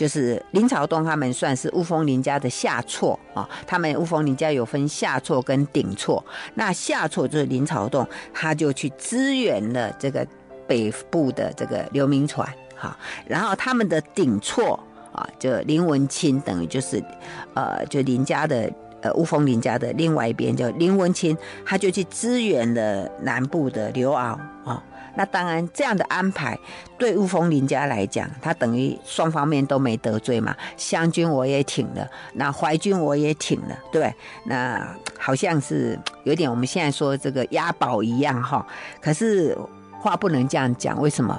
[0.00, 10.26] 就是林朝栋他们算是雾峰林家的下错啊，他们雾峰林家有分下错跟顶错，那下错就是林朝栋，他就去支援了这个
[10.66, 14.82] 北部的这个刘铭传哈，然后他们的顶错
[15.12, 17.04] 啊，就林文清等于就是
[17.52, 21.36] 呃，就林家的呃雾峰林家的另外一边叫林文清，
[21.66, 24.82] 他就去支援了南部的刘鳌啊。
[25.20, 26.58] 那当然，这样的安排
[26.96, 30.56] 对雾峰林家来讲，他等于双方面都没得罪嘛。
[30.78, 34.10] 湘军我也挺了，那淮军我也挺了，对，
[34.46, 38.66] 那好像是有点我们现在说这个押宝一样哈。
[38.98, 39.54] 可是
[40.00, 41.38] 话不能这样讲，为什么？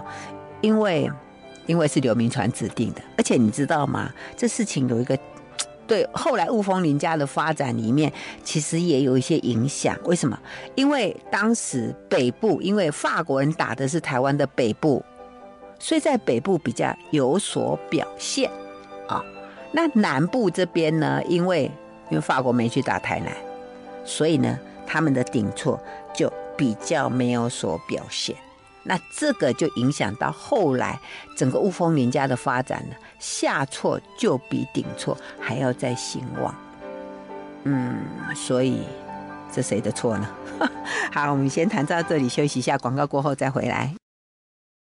[0.62, 1.10] 因为
[1.66, 4.12] 因为是刘铭传指定的，而且你知道吗？
[4.38, 5.18] 这事情有一个。
[5.92, 8.10] 对，后来雾峰林家的发展里面，
[8.46, 9.94] 其实也有一些影响。
[10.06, 10.40] 为什么？
[10.74, 15.04] 因为当时北部，因为法国人打的是台湾的北部，
[15.80, 18.50] 所以在北部比较有所表现
[19.06, 19.22] 啊。
[19.74, 21.70] 那南部这边呢，因为
[22.10, 23.36] 因为法国没去打台南，
[24.06, 25.78] 所以呢，他们的顶错
[26.14, 28.34] 就比较没有所表现。
[28.84, 31.00] 那这个就影响到后来
[31.36, 36.54] 整个雾峰林家的发展了，下错就比顶错还要再兴旺。
[37.64, 38.00] 嗯，
[38.36, 38.82] 所以
[39.52, 40.28] 这谁的错呢？
[41.14, 44.01] 好，我们先谈到这里，休息一下，广告过后再回来。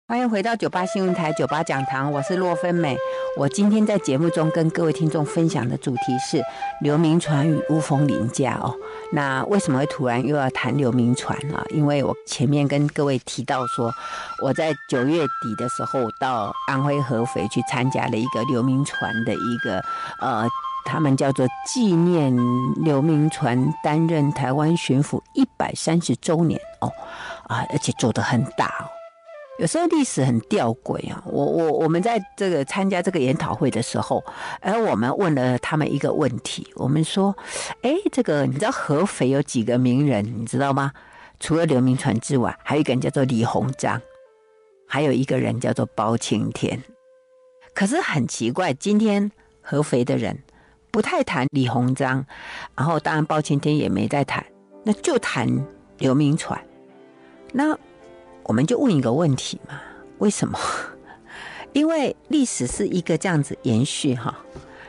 [0.10, 2.98] 欢迎回到九八新闻台九八讲堂，我是洛芬美。
[3.38, 6.42] 我今天在节目中跟各位听众分享的主题是
[6.82, 8.74] 刘铭传与雾峰林家哦。
[9.12, 11.64] 那为什么会突然又要谈刘铭传呢？
[11.70, 13.94] 因为我前面跟各位提到说，
[14.42, 19.80] 我在九月底的时候到安徽合肥去参加了一个刘铭传的一个
[20.22, 20.44] 呃，
[20.86, 22.36] 他们叫做纪念
[22.84, 26.92] 刘铭传担任台湾巡抚一百三十周年哦
[27.44, 28.90] 啊，而且做得很大哦。
[29.60, 31.22] 有时候历史很吊诡啊！
[31.26, 34.24] 我我我们在这个参加这个研讨会的时候，
[34.62, 37.36] 而我们问了他们一个问题，我们说：
[37.82, 40.24] 哎，这个你知道合肥有几个名人？
[40.40, 40.94] 你知道吗？
[41.42, 44.02] 除了刘铭传之外，还有一个人叫做李鸿章，
[44.88, 46.82] 还有一个人叫做包青天。
[47.74, 49.30] 可是很奇怪，今天
[49.62, 50.40] 合肥的人
[50.90, 52.26] 不太谈李鸿章，
[52.78, 54.46] 然后当然包青天也没在谈，
[54.86, 55.50] 那就谈
[55.98, 56.58] 刘铭传。
[57.52, 57.78] 那。
[58.50, 59.80] 我们就问一个问题嘛，
[60.18, 60.58] 为什么？
[61.72, 64.36] 因为历史是一个这样子延续哈。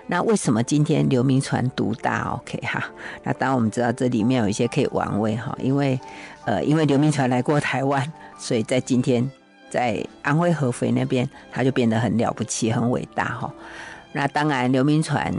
[0.06, 2.82] 那为什么今天刘铭传独大？OK 哈？
[3.22, 6.00] 那当然我们知道这里面有一些可以玩味哈，因为
[6.46, 9.30] 呃，因为刘铭传来过台湾，所以在今天
[9.68, 13.52] 在安徽合肥那边，他就变得很了不起、很伟大哈。
[14.12, 15.30] 那当然刘铭传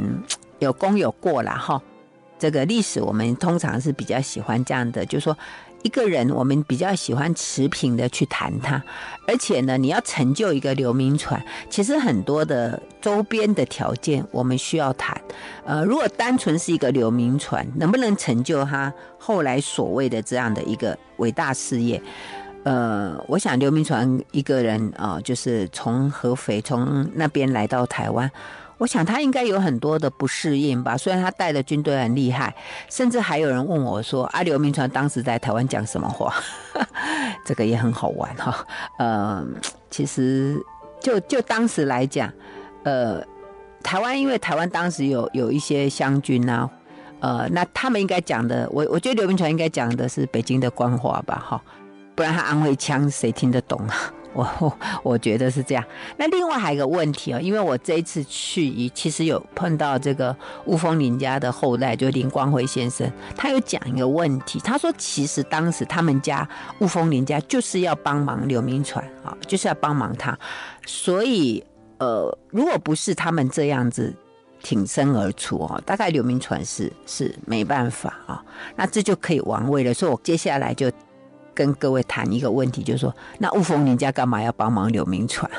[0.60, 1.82] 有功有过啦哈。
[2.38, 5.36] 这个历史，我们通常是比较喜欢这样的，就是说。
[5.84, 8.82] 一个人，我们比较喜欢持平的去谈他，
[9.28, 15.20] 而且呢，你要成就一个刘铭传，其实很多的周边的条件我们需要谈。
[15.65, 22.02] 呃，如果单纯是一个刘铭传，能不能成就他后来所谓的这样的一个伟大事业？
[22.63, 28.30] 呃，我想刘铭传一个人啊，就是从合肥从那边来到台湾。
[28.82, 30.98] 我想他应该有很多的不适应吧。
[30.98, 32.52] 虽然他带的军队很厉害，
[32.89, 36.34] 甚至还有人问我说：“啊，刘铭传当时在台湾讲什么话？”
[37.46, 38.65] 这个也很好玩哈。
[38.98, 39.46] 呃，
[39.91, 40.60] 其实
[41.00, 42.34] 就就当时来讲，
[42.82, 43.24] 呃，
[43.84, 46.67] 台湾因为台湾当时有有一些湘军啊，
[47.20, 51.62] 呃，那他们应该讲的，我我觉得刘铭传应该讲的是北京的官话吧，哈，
[52.15, 53.96] 不然他安徽腔谁听得懂啊？
[54.34, 55.84] 我 我我觉得是这样。
[56.17, 64.60] 那另外还有一个问题哦，因为我这一次去，其实有碰到这个雾峰林家的后代，就林光辉先生，他有讲一个问题。
[64.60, 66.48] 他说，其实当时他们家
[66.80, 70.38] 雾峰林家就是要帮忙刘铭传啊，就是要帮忙他。
[70.86, 71.63] 所以，
[72.00, 74.13] 呃，如果不是他们这样子
[74.63, 78.44] 挺身而出哦，大概刘铭传是是没办法啊。
[78.76, 79.94] 那这就可以王位了。
[79.94, 80.89] 所以我接下来就。
[81.54, 85.50] 跟各位谈一个问题，就是说，那雾峰林家干嘛要帮忙刘铭传？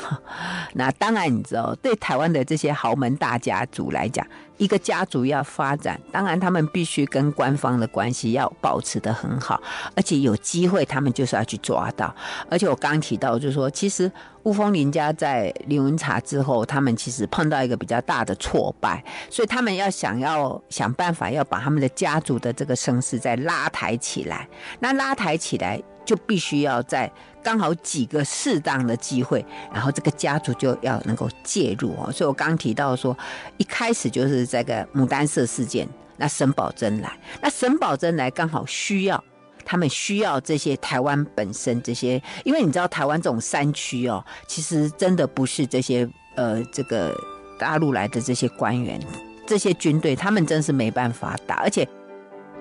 [0.74, 4.26] 那当然，你知道，对台湾的这些豪门大家族来讲，
[4.58, 9.60] 一个家族要发展，当然他们必须跟官方的关系要保持得很好，
[9.96, 12.14] 而且有机会他们就是要去抓到。
[12.50, 14.10] 而且我刚刚提到，就是说，其实
[14.44, 24.48] 雾峰林家在林文茶之后，他们其实碰到一个比较大的挫败，所以他们要想要想办法要把他们的家族的这个声势再拉抬起来。
[24.80, 25.82] 那拉抬起来。
[26.04, 27.10] 就必须要在
[27.42, 32.10] 刚好几个适当的机会，然后这个家族就要能够介入哦。
[32.12, 33.16] 所以我刚提到说，
[33.58, 39.22] 一开始就是这个牡丹社事件，那沈葆桢来，那沈葆桢来刚好需要，
[39.64, 47.16] 他们需要这些台湾本身这些，因为你知道台湾这种山区哦，其实真的不是这些呃这个
[47.58, 49.00] 大陆来的这些官员、
[49.46, 51.88] 这些军队，他们真是没办法打，而且。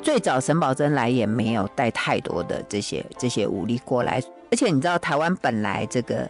[0.02, 6.30] 最早沈葆桢来也没有带太多的这些这些武力过来，而且你知道台湾本来这个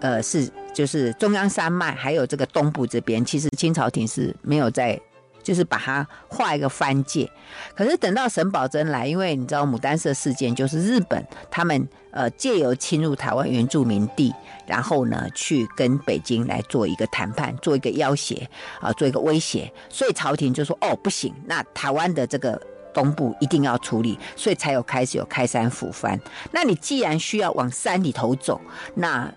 [0.00, 4.98] 呃是就是中央山脉，还有这个东部这边，其实清朝廷是没有在
[5.42, 7.28] 就是把它画一个藩界。
[7.74, 14.32] 可是等到沈葆桢来，因为你知道牡丹社事件，就是日本他们呃借由侵入台湾原住民地，
[14.64, 18.48] 然后呢去跟北京来做一个谈判，做一个要挟
[18.80, 22.60] 啊，做一个威胁，所以朝廷就说哦不行，那台湾的这个。
[22.98, 26.18] 东部一定要处理，所以才有开始有开山抚番。
[26.50, 28.60] 那你既然需要往山里头走，
[28.96, 29.32] 那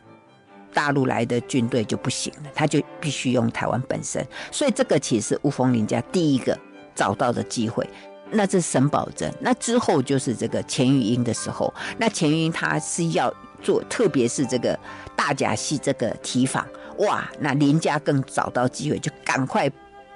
[0.73, 4.25] 大陆来的军队就不行了，他就必须用台湾本身。
[4.49, 6.57] 所以这个其实是雾峰林家第一个
[6.95, 7.87] 找到的机会。
[8.31, 14.75] 那这沈葆桢，那之后就是这个钱玉英的时候，那钱玉英他是要做，特别是这个
[15.15, 16.65] 大甲溪这个提防，
[16.97, 19.71] 哇，那林家更找到机会，就赶快。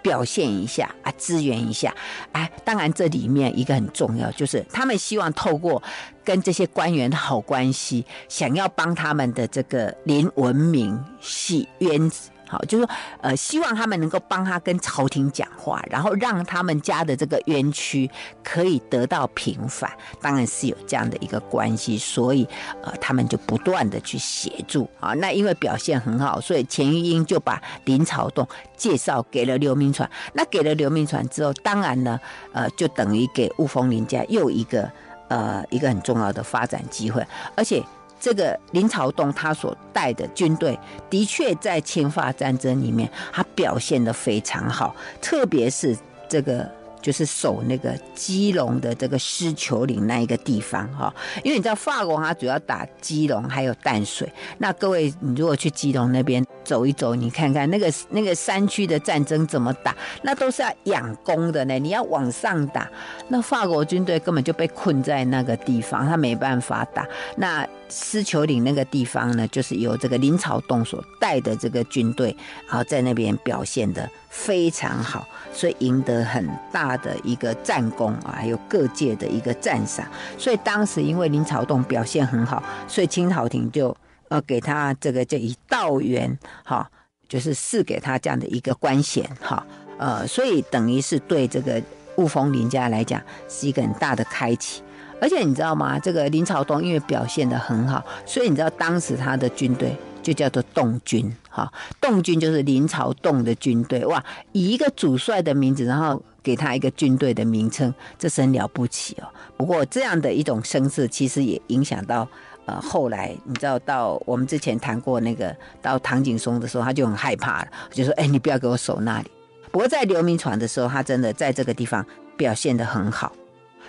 [0.05, 1.91] 表现一下啊，支援一下，
[2.31, 5.81] 哎，当然这里面一个很重要，就是他们希望透过
[6.23, 12.11] 跟这些官员的好关系，想要帮他们的这个林文明洗冤。
[12.47, 18.09] 好，就是说，呃，希望他们能够帮他跟朝廷讲话，然后让他们家的这个冤屈
[18.43, 19.91] 可以得到平反。
[20.21, 22.47] 当然是有这样的一个关系，所以
[22.83, 25.13] 呃，他们就不断的去协助啊。
[25.13, 30.09] 那因为表现很好，所以钱玉英就把林朝栋介绍给了刘铭传。
[30.33, 32.19] 那给了刘铭传之后，当然呢，
[32.53, 34.91] 呃，就等于给雾峰林家又一个
[35.29, 37.83] 呃一个很重要的发展机会，而且。
[38.19, 40.77] 这个林朝栋他所带的军队，
[41.09, 45.97] 的确在侵法战争里面，他表现得非常好，特别是
[46.29, 46.69] 这个。
[47.01, 54.27] 就是守那个基隆的这个狮球岭那一个地方哈，因为你知道法国它主要打基隆还有淡水。
[54.57, 61.77] 那各位，你如果去基隆那边走一走，你看看那个那个山区的战争怎么打，那都是要仰攻的呢。
[61.77, 62.89] 你要往上打，
[63.27, 67.07] 那法国军队根本就被困在那个地方，他没办法打。
[67.37, 72.35] 那狮球岭那个地方呢，就是由这个林朝栋所带的这个军队，
[72.67, 75.27] 然后在那边表现的非常好。
[75.53, 80.05] 所以赢得很大的一个战功啊，还有各界的一个赞赏。
[80.37, 83.95] 所以当时因为林朝栋表现很好，所以清朝廷就
[84.27, 86.89] 呃给他这个就以道员哈，
[87.29, 89.65] 就是赐给他这样的一个官衔哈，
[89.97, 91.81] 呃，所以等于是对这个
[92.17, 94.81] 雾峰林家来讲是一个很大的开启。
[95.21, 95.99] 而且你知道吗？
[95.99, 99.95] 这个林朝栋因为表现得很好，所以你知道当时他的军队。
[100.25, 101.71] 就叫做洞军，哈，
[102.01, 109.27] 洞军就是林朝栋的军队，哇，以一个主帅的名字，然后给他一个军队的名称，这是很了不起哦。
[109.55, 112.27] 不过这样的一种声势，其实也影响到
[112.65, 119.29] 呃后来，你知道到我们之前谈过那个到唐景崧的时候，他就很害怕了，就说：“哎，你不要给我守那里。”
[119.71, 122.03] 不过在刘铭传的时候，他真的在这个地方
[122.35, 123.31] 表现得很好。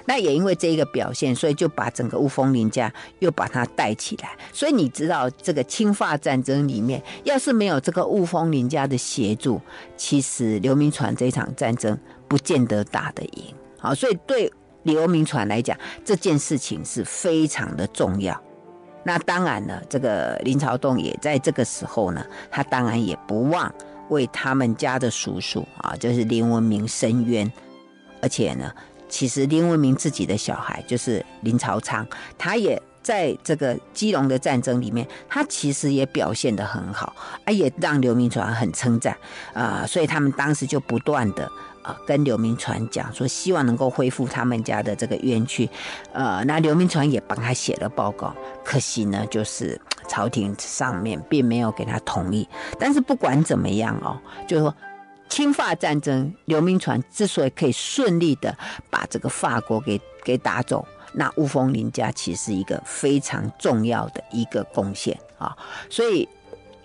[0.06, 4.30] 那也因为这一个表现，所以就把整个雾峰林家又把它带起来。
[4.52, 9.60] 所以你知道，这个清法战争里面，要是没有这个雾峰林家的协助，
[9.96, 11.98] 其实刘铭传这场战争
[12.28, 13.52] 不见得打得赢。
[13.78, 14.50] 好，所以对
[14.84, 18.40] 刘铭传来讲，这件事情是非常的重要。
[19.02, 23.74] 那当然了，这个林朝栋也在这个时候呢，他当然也不忘
[24.10, 27.52] 为他们家的叔叔啊，就是林文明申冤，
[28.22, 28.72] 而且呢。
[29.16, 32.06] 其实林文明自己的小孩就是林朝昌，
[32.36, 39.16] 他也在这个基隆的战争里面，他其实也表现得很好，啊，也让刘铭传很称赞
[39.54, 41.50] 啊，所以他们当时就不断的
[41.82, 45.66] 啊跟刘铭传讲说，希望能够恢复他们家的这个冤屈，
[46.12, 52.46] 呃，那刘铭传也帮他写了报告，可惜呢，就是朝廷上面并没有给他同意，
[52.78, 54.74] 但是不管怎么样哦，就是说。
[55.28, 58.56] 侵法战争，刘铭传之所以可以顺利的
[58.88, 65.54] 把这个法国给给打走，那雾峰林家其实是一个非常重要的一个贡献啊。
[65.90, 66.26] 所以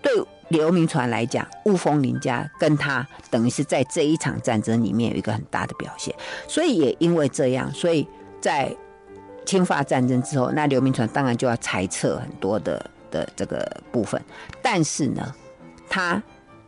[0.02, 0.12] 对
[0.50, 6.14] 刘铭传来讲，雾峰林家跟他等于是在这一场战争里面有一个很大的表现。
[6.48, 8.06] 所以也因为这样，所以
[8.42, 8.76] 在
[9.46, 14.22] 侵法战争之后，那刘铭传当然就要裁撤很多的的这个部分，
[14.62, 15.34] 但是呢，
[15.88, 16.22] 他。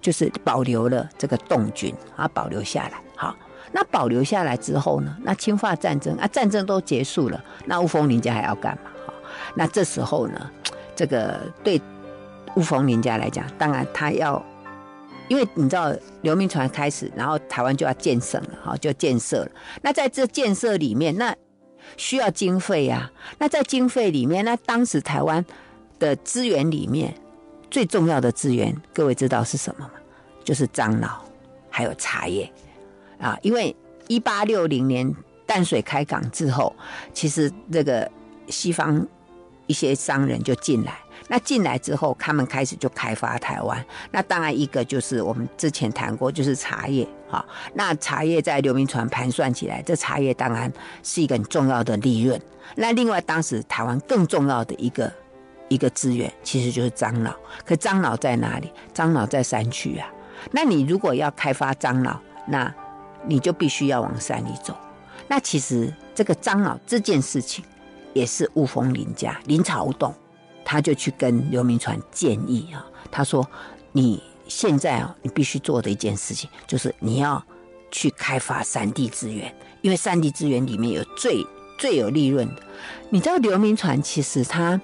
[0.03, 3.01] 就是保留了这个栋军啊，保留下来。
[3.15, 3.33] 好，
[3.71, 5.17] 那保留下来之后呢？
[5.23, 8.91] 那侵华战争啊，战争都结束了，那乌峰林家还要干嘛？
[9.07, 9.13] 好，
[9.55, 10.51] 那这时候呢，
[10.93, 11.81] 这个对
[12.57, 14.43] 乌峰林家来讲，当然他要，
[15.29, 19.51] 因为你知道刘铭传开始，然后台湾就要建省了，好，就建设了。
[19.81, 21.33] 那在这建设里面，那
[21.95, 23.09] 需要经费呀。
[23.37, 25.45] 那在经费里面，那当时台湾
[25.97, 27.15] 的资源里面。
[27.73, 29.91] 最重要的资源，各位知道是什么吗？
[30.43, 31.25] 就是樟脑，
[31.71, 32.47] 还有茶叶
[33.17, 33.35] 啊。
[33.41, 33.75] 因为
[34.07, 35.11] 一八六零年
[35.43, 36.75] 淡水开港之后，
[37.15, 38.07] 其实这个
[38.47, 39.03] 西方
[39.65, 40.99] 一些商人就进来。
[41.27, 43.83] 那进来之后，他们开始就开发台湾。
[44.11, 47.43] 那当然一个就是我们之前谈过，就是茶叶啊。
[47.73, 50.71] 那茶叶在刘铭传盘算起来，这茶叶当然
[51.01, 52.39] 是一个很重要的利润。
[52.75, 55.11] 那另外，当时台湾更重要的一个。
[55.73, 58.71] 一个资源其实就是樟脑，可樟脑在哪里？
[58.93, 60.07] 樟脑在山区啊。
[60.51, 62.73] 那你如果要开发樟脑，那
[63.25, 64.75] 你就必须要往山里走。
[65.27, 67.63] 那其实这个樟脑这件事情，
[68.13, 70.13] 也是雾峰林家林朝栋，
[70.63, 73.47] 他就去跟刘铭传建议啊，他说
[73.93, 77.41] ：“你现在啊，你必须做的一件事情，就是你要
[77.89, 81.43] 去开发山地资源，因为山地资源里面有最
[81.79, 82.61] 最有利润的。
[83.09, 84.79] 你知道刘铭传其实他。”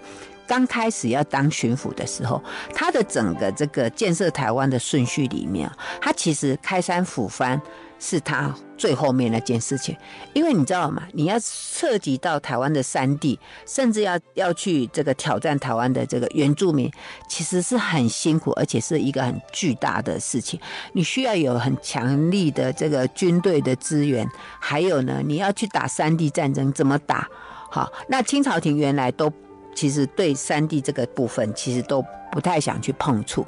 [0.49, 2.43] 刚开始要当巡抚的时候，
[2.73, 5.69] 他的整个这个建设台湾的顺序里面，
[6.01, 7.61] 他其实开山抚番
[7.99, 9.95] 是他最后面那件事情。
[10.33, 11.03] 因为你知道吗？
[11.13, 16.91] 你要涉及到台湾的山地，甚至要要去这个挑战台湾的这个原住民，
[17.27, 20.59] 其实是很辛苦，而且是一个很巨大的事情。
[20.93, 24.27] 你需要有很强力的这个军队的资源，
[24.59, 27.27] 还有呢，你要去打山地战争，怎么打？
[27.69, 29.31] 好，那清朝廷原来都。
[29.75, 33.45] 其实对山地这个部分，其实都不太想去碰触。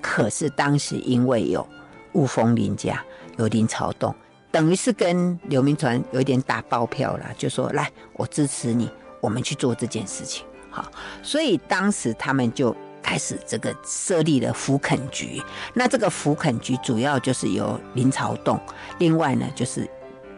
[0.00, 1.66] 可是当时因为有
[2.12, 3.04] 雾峰林家，
[3.36, 4.14] 有林朝栋，
[4.50, 8.90] 等于是跟刘铭传有一点打包票了，就说来，我支持你，
[9.20, 10.46] 我们去做这件事情。
[10.70, 10.90] 好，
[11.22, 15.42] 所以当时他们就开始这个设立了抚垦局。
[15.74, 18.60] 那这个抚垦局主要就是由林朝栋，
[18.98, 19.88] 另外呢就是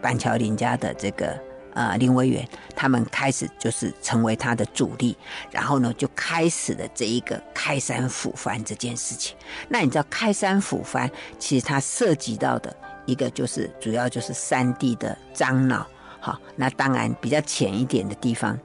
[0.01, 1.48] 板桥林家的这个。
[1.75, 5.17] 呃，林维源他们开始就是成为他的主力，
[5.51, 9.37] 然后呢，就开始了这一个开山斧翻这件事情。
[9.69, 12.75] 那你知道开山斧翻，其实它涉及到的
[13.07, 15.87] 一个就是主要就是山地的樟脑，
[16.21, 18.59] 好，那当然比较浅一点的地方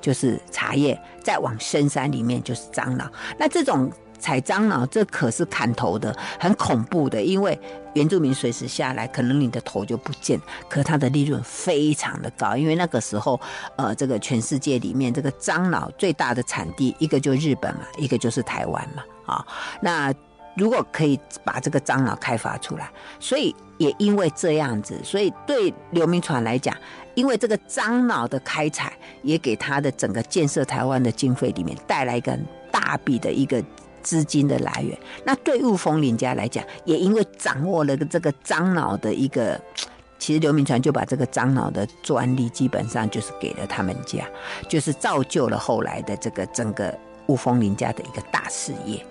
[0.00, 3.10] 就是茶叶，再往深山里面就是樟脑。
[3.38, 3.90] 那这种。
[4.18, 7.22] 采樟脑，这可是砍头的，很恐怖的。
[7.22, 7.58] 因为
[7.94, 10.40] 原住民随时下来，可能你的头就不见。
[10.68, 13.40] 可它的利润非常的高，因为那个时候，
[13.76, 19.46] 呃，这个全世界里面这个樟脑最大的产地，一个就日本嘛，一个就是台湾嘛，啊、
[19.80, 20.12] 那
[20.56, 22.90] 如果可以把这个樟脑开发出来，
[23.20, 26.76] 所以也因为这样子，所以对刘铭传来讲，
[27.14, 28.92] 因为这个樟脑的开采，
[29.22, 32.38] 也给他的整个建设台湾的经费里面带来一个
[32.70, 33.62] 大笔的一个。
[34.06, 39.60] 资金的来源，那对雾峰林家来讲，也因为掌握了这个樟脑的一个
[40.16, 44.24] 其实刘铭传就把这个樟脑的专利基本上就是给了他们家，
[44.68, 46.96] 就是造就了后来的这个整个
[47.26, 49.04] 雾峰林家的一个大事业。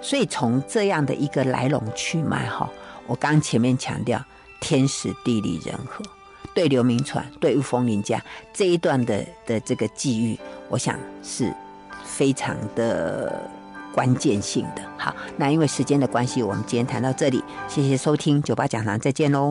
[0.00, 2.68] 所以从这样的一个来龙去脉哈，
[3.06, 4.24] 我刚前面强调
[4.60, 6.02] 天时地利人和，
[6.54, 8.20] 对刘铭传对雾峰林家
[8.52, 11.54] 这一段的的这个际遇，我想是
[12.04, 13.48] 非常的
[13.94, 14.82] 关键性的。
[14.96, 19.50] 好，那因为时间的关系，我们今天谈到这里，谢谢收听九八讲堂，再见喽。